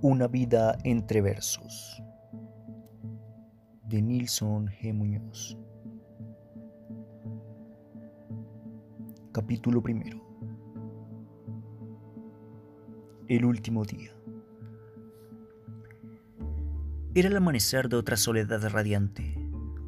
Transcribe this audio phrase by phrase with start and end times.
[0.00, 2.00] Una vida entre versos
[3.82, 4.94] de Nilson G.
[4.94, 5.58] Muñoz.
[9.32, 10.22] Capítulo primero.
[13.26, 14.12] El último día.
[17.16, 19.34] Era el amanecer de otra soledad radiante,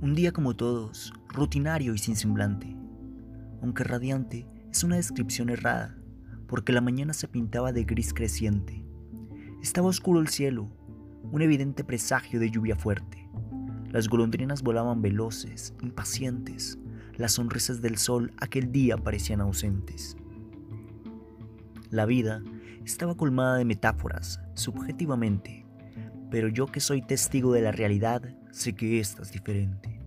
[0.01, 2.77] un día como todos, rutinario y sin semblante,
[3.63, 5.97] aunque radiante es una descripción errada,
[6.49, 8.80] porque la mañana se pintaba de gris creciente
[9.63, 10.69] estaba oscuro el cielo,
[11.31, 13.29] un evidente presagio de lluvia fuerte.
[13.91, 16.79] Las golondrinas volaban veloces, impacientes.
[17.17, 20.17] Las sonrisas del sol aquel día parecían ausentes.
[21.91, 22.43] La vida
[22.85, 25.67] estaba colmada de metáforas, subjetivamente,
[26.31, 30.01] pero yo que soy testigo de la realidad sé que esta es diferente.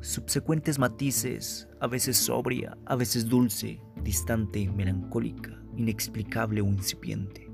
[0.00, 7.47] Subsecuentes matices, a veces sobria, a veces dulce, distante, melancólica, inexplicable o incipiente.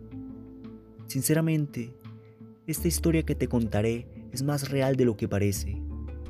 [1.06, 1.94] Sinceramente,
[2.66, 5.80] esta historia que te contaré es más real de lo que parece,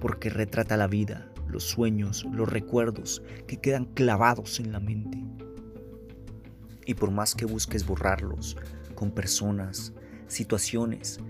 [0.00, 5.22] porque retrata la vida, los sueños, los recuerdos que quedan clavados en la mente.
[6.86, 8.56] Y por más que busques borrarlos
[8.94, 9.94] con personas,
[10.26, 11.20] situaciones,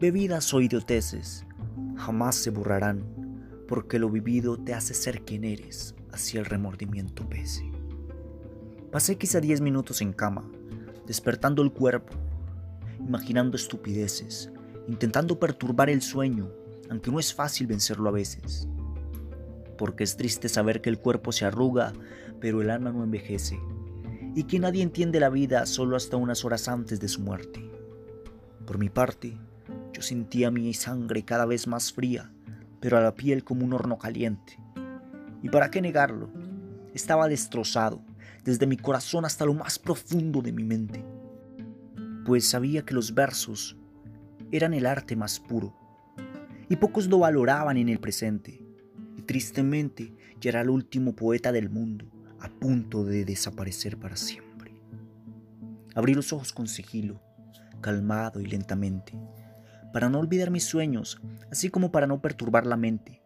[0.00, 1.44] bebidas o idioteces,
[1.96, 3.04] jamás se borrarán,
[3.68, 7.70] porque lo vivido te hace ser quien eres, así el remordimiento pese.
[8.90, 10.50] Pasé quizá 10 minutos en cama,
[11.06, 12.14] despertando el cuerpo,
[13.06, 14.50] imaginando estupideces,
[14.88, 16.50] intentando perturbar el sueño,
[16.90, 18.68] aunque no es fácil vencerlo a veces.
[19.78, 21.92] Porque es triste saber que el cuerpo se arruga,
[22.40, 23.58] pero el alma no envejece,
[24.34, 27.70] y que nadie entiende la vida solo hasta unas horas antes de su muerte.
[28.66, 29.36] Por mi parte,
[29.92, 32.32] yo sentía mi sangre cada vez más fría,
[32.80, 34.58] pero a la piel como un horno caliente.
[35.42, 36.30] ¿Y para qué negarlo?
[36.94, 38.02] Estaba destrozado,
[38.44, 41.04] desde mi corazón hasta lo más profundo de mi mente
[42.24, 43.76] pues sabía que los versos
[44.50, 45.74] eran el arte más puro,
[46.68, 48.62] y pocos lo valoraban en el presente,
[49.16, 52.06] y tristemente ya era el último poeta del mundo,
[52.40, 54.74] a punto de desaparecer para siempre.
[55.94, 57.20] Abrí los ojos con sigilo,
[57.80, 59.12] calmado y lentamente,
[59.92, 61.20] para no olvidar mis sueños,
[61.50, 63.22] así como para no perturbar la mente,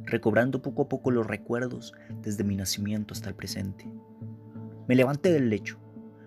[0.00, 3.90] recobrando poco a poco los recuerdos desde mi nacimiento hasta el presente.
[4.88, 5.78] Me levanté del lecho,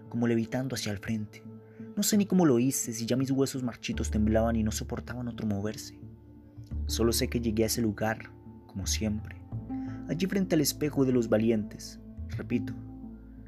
[0.09, 1.43] como levitando hacia el frente,
[1.97, 5.27] no sé ni cómo lo hice, si ya mis huesos marchitos temblaban y no soportaban
[5.27, 5.99] otro moverse.
[6.85, 8.31] Solo sé que llegué a ese lugar,
[8.67, 9.41] como siempre,
[10.07, 11.99] allí frente al espejo de los valientes.
[12.29, 12.75] Repito,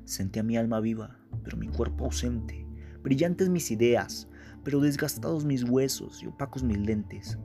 [0.05, 2.65] senté a mi alma viva, pero mi cuerpo ausente,
[3.03, 4.27] brillantes mis ideas,
[4.63, 7.37] pero desgastados mis huesos y opacos mis lentes.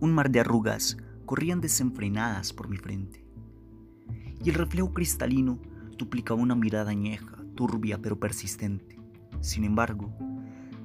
[0.00, 0.96] Un mar de arrugas
[1.26, 3.24] corrían desenfrenadas por mi frente,
[4.44, 5.60] y el reflejo cristalino
[5.96, 8.98] duplicaba una mirada añeja, turbia pero persistente.
[9.40, 10.12] Sin embargo,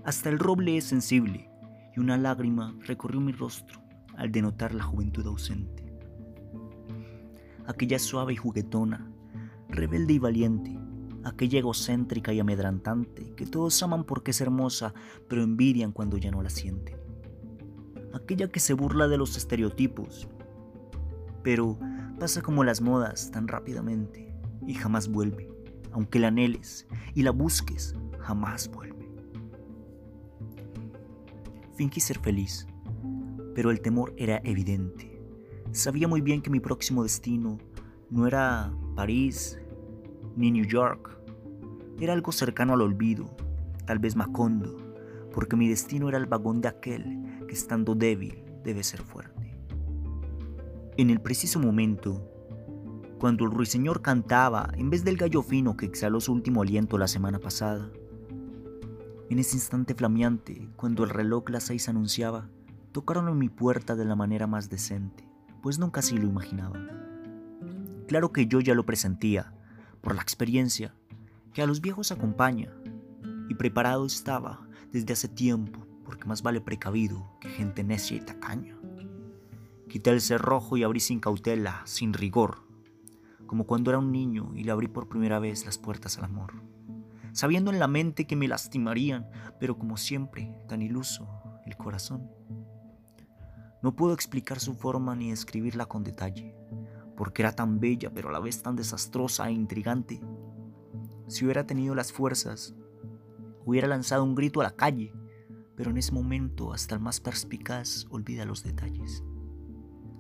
[0.04, 1.50] hasta el roble es sensible
[1.96, 3.82] y una lágrima recorrió mi rostro
[4.16, 5.84] al denotar la juventud ausente.
[7.68, 9.12] Aquella suave y juguetona,
[9.70, 10.80] rebelde y valiente,
[11.24, 14.94] aquella egocéntrica y amedrantante que todos aman porque es hermosa,
[15.28, 16.96] pero envidian cuando ya no la sienten.
[18.14, 20.28] Aquella que se burla de los estereotipos,
[21.44, 21.78] pero
[22.20, 24.34] pasa como las modas tan rápidamente
[24.66, 25.50] y jamás vuelve,
[25.97, 26.85] aunque la anheles
[27.16, 29.09] y la busques jamás vuelve.
[31.74, 32.68] Fingí ser feliz,
[33.56, 35.19] pero el temor era evidente.
[35.72, 37.57] Sabía muy bien que mi próximo destino
[38.12, 39.59] no era París
[40.36, 41.19] ni New York.
[42.00, 43.36] Era algo cercano al olvido,
[43.88, 44.78] tal vez Macondo,
[45.34, 49.57] porque mi destino era el vagón de aquel que estando débil debe ser fuerte.
[50.97, 52.37] En el preciso momento,
[53.18, 57.08] cuando el ruiseñor cantaba en vez del gallo fino que exhaló su último aliento la
[57.08, 57.90] semana pasada,
[59.30, 62.50] en ese instante flameante, cuando el reloj las seis anunciaba,
[62.94, 65.28] tocaron en mi puerta de la manera más decente,
[65.62, 66.80] pues nunca así lo imaginaba.
[68.08, 69.54] Claro que yo ya lo presentía,
[70.02, 70.96] por la experiencia,
[71.54, 72.74] que a los viejos acompaña,
[73.50, 78.78] y preparado estaba desde hace tiempo, porque más vale precavido que gente necia y tacaña.
[79.90, 82.67] Quité el cerrojo y abrí sin cautela, sin rigor,
[83.48, 86.54] como cuando era un niño y le abrí por primera vez las puertas al amor
[87.38, 89.30] sabiendo en la mente que me lastimarían,
[89.60, 91.28] pero como siempre, tan iluso
[91.68, 92.32] el corazón.
[93.84, 96.56] No puedo explicar su forma ni describirla con detalle,
[97.16, 100.20] porque era tan bella pero a la vez tan desastrosa e intrigante.
[101.28, 102.74] Si hubiera tenido las fuerzas,
[103.66, 105.14] hubiera lanzado un grito a la calle,
[105.76, 109.24] pero en ese momento hasta el más perspicaz olvida los detalles.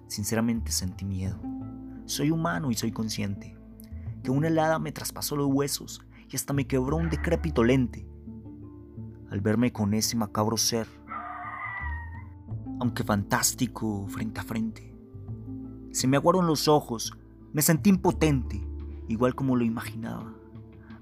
[0.07, 1.56] Sinceramente sentí miedo.
[2.07, 3.57] Soy humano y soy consciente
[4.23, 6.01] que una helada me traspasó los huesos
[6.31, 8.07] y hasta me quebró un decrépito lente.
[9.29, 10.87] al verme con ese macabro ser,
[12.79, 14.95] aunque fantástico frente a frente.
[15.91, 17.17] Se me aguaron los ojos,
[17.51, 18.65] me sentí impotente,
[19.09, 20.33] igual como lo imaginaba,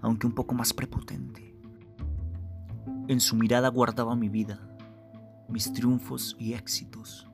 [0.01, 1.55] aunque un poco más prepotente.
[3.07, 4.75] En su mirada guardaba mi vida,
[5.49, 7.27] mis triunfos y éxitos.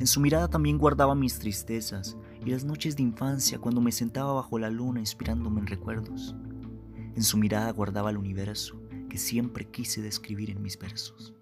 [0.00, 2.16] En su mirada también guardaba mis tristezas
[2.46, 6.36] y las noches de infancia cuando me sentaba bajo la luna inspirándome en recuerdos.
[7.16, 11.34] En su mirada guardaba el universo que siempre quise describir en mis versos.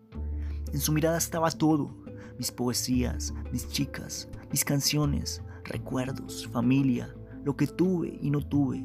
[0.72, 1.94] En su mirada estaba todo,
[2.38, 7.14] mis poesías, mis chicas, mis canciones, recuerdos, familia,
[7.44, 8.82] lo que tuve y no tuve,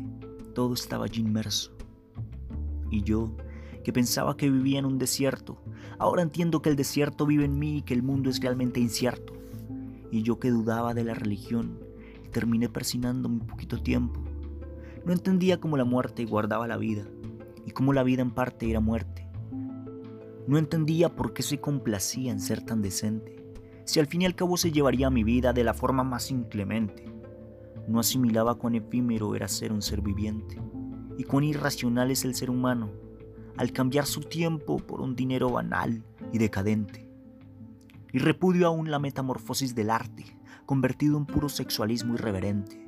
[0.54, 1.72] todo estaba allí inmerso.
[2.92, 3.33] Y yo,
[3.81, 5.63] que pensaba que vivía en un desierto,
[5.98, 9.31] ahora entiendo que el desierto vive en mí y que el mundo es realmente incierto.
[10.12, 11.88] Y yo que dudaba de la religión
[12.29, 14.21] terminé persinándome un poquito tiempo.
[15.05, 17.05] No entendía cómo la muerte guardaba la vida
[17.65, 19.27] y cómo la vida en parte era muerte.
[20.47, 23.35] No entendía por qué se complacía en ser tan decente,
[23.85, 27.05] si al fin y al cabo se llevaría mi vida de la forma más inclemente.
[27.87, 30.59] No asimilaba cuán efímero era ser un ser viviente
[31.17, 32.91] y cuán irracional es el ser humano
[33.57, 37.09] al cambiar su tiempo por un dinero banal y decadente.
[38.13, 40.25] Y repudio aún la metamorfosis del arte,
[40.69, 42.86] convertido en puro sexualismo irreverente,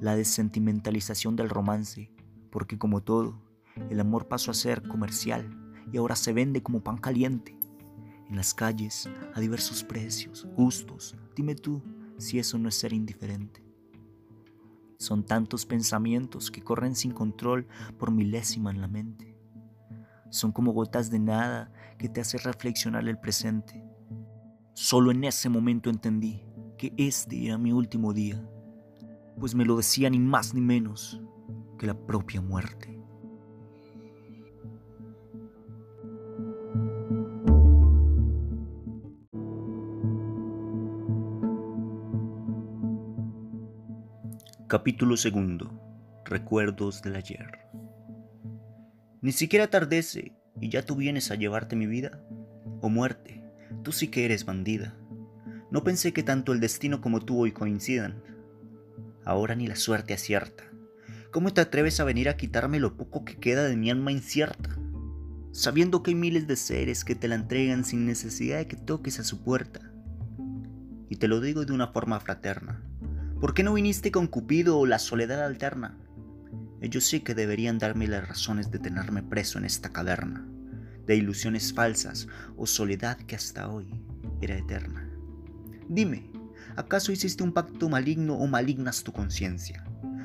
[0.00, 2.10] la desentimentalización del romance,
[2.48, 3.42] porque como todo,
[3.90, 5.54] el amor pasó a ser comercial
[5.92, 7.58] y ahora se vende como pan caliente.
[8.30, 11.82] En las calles, a diversos precios, gustos, dime tú
[12.16, 13.62] si eso no es ser indiferente.
[14.96, 17.66] Son tantos pensamientos que corren sin control
[17.98, 19.36] por milésima en la mente
[20.30, 23.84] son como gotas de nada que te hacen reflexionar el presente.
[24.72, 26.42] Solo en ese momento entendí
[26.96, 28.42] este era mi último día,
[29.38, 31.20] pues me lo decía ni más ni menos
[31.78, 32.94] que la propia muerte.
[44.66, 45.70] Capítulo segundo.
[46.24, 47.60] Recuerdos del ayer.
[49.20, 52.20] Ni siquiera atardece y ya tú vienes a llevarte mi vida.
[52.80, 53.44] O muerte,
[53.82, 54.96] tú sí que eres bandida.
[55.74, 58.22] No pensé que tanto el destino como tú hoy coincidan.
[59.24, 60.62] Ahora ni la suerte acierta.
[61.32, 64.78] ¿Cómo te atreves a venir a quitarme lo poco que queda de mi alma incierta?
[65.50, 69.18] Sabiendo que hay miles de seres que te la entregan sin necesidad de que toques
[69.18, 69.80] a su puerta.
[71.08, 72.80] Y te lo digo de una forma fraterna.
[73.40, 75.98] ¿Por qué no viniste con Cupido o la soledad alterna?
[76.82, 80.46] Ellos sí que deberían darme las razones de tenerme preso en esta caverna,
[81.04, 83.92] de ilusiones falsas o soledad que hasta hoy
[84.40, 85.03] era eterna.
[85.88, 86.30] Dime,
[86.76, 89.84] ¿acaso hiciste un pacto maligno o malignas tu conciencia?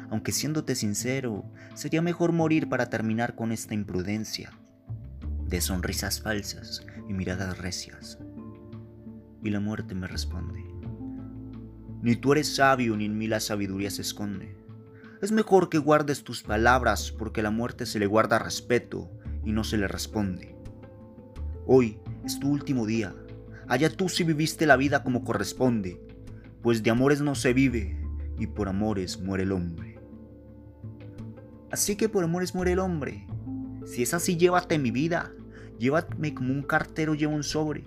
[0.10, 1.46] Aunque siéndote sincero,
[1.76, 4.52] sería mejor morir para terminar con esta imprudencia
[5.48, 8.20] de sonrisas falsas y miradas recias.
[9.44, 10.64] Y la muerte me responde,
[12.02, 14.56] ni tú eres sabio ni en mí la sabiduría se esconde.
[15.22, 19.12] Es mejor que guardes tus palabras porque a la muerte se le guarda respeto
[19.44, 20.56] y no se le responde.
[21.66, 23.14] Hoy es tu último día.
[23.70, 26.02] Allá tú si viviste la vida como corresponde,
[26.64, 28.02] pues de amores no se vive
[28.40, 30.00] y por amores muere el hombre.
[31.72, 33.28] Así que por amores muere el hombre.
[33.86, 35.32] Si es así, llévate mi vida.
[35.78, 37.86] Llévame como un cartero lleva un sobre.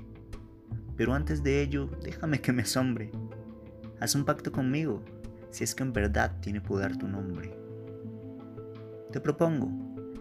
[0.97, 3.11] Pero antes de ello, déjame que me asombre.
[3.99, 5.03] Haz un pacto conmigo
[5.51, 7.57] si es que en verdad tiene poder tu nombre.
[9.11, 9.69] Te propongo,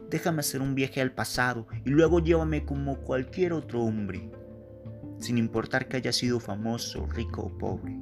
[0.09, 4.29] déjame hacer un viaje al pasado y luego llévame como cualquier otro hombre,
[5.21, 7.97] sin importar que haya sido famoso, rico o pobre.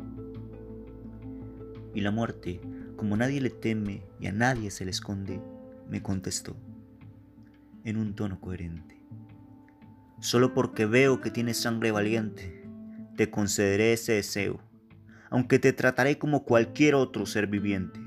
[1.93, 2.59] Y la muerte,
[2.95, 5.41] como nadie le teme y a nadie se le esconde,
[5.87, 6.55] me contestó,
[7.83, 9.01] en un tono coherente.
[10.19, 12.65] Solo porque veo que tienes sangre valiente,
[13.15, 14.59] te concederé ese deseo
[15.29, 17.99] aunque te trataré como cualquier otro ser viviente.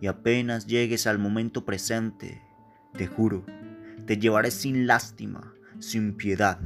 [0.00, 2.42] Y apenas llegues al momento presente,
[2.92, 3.44] te juro,
[4.06, 6.60] te llevaré sin lástima, sin piedad,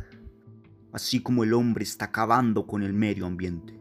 [0.92, 3.79] así como el hombre está acabando con el medio ambiente.